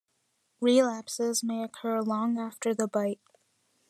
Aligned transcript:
Relapses 0.61 1.43
may 1.43 1.61
occur 1.63 2.01
long 2.01 2.39
after 2.39 2.73
the 2.73 2.87
bite. 2.87 3.21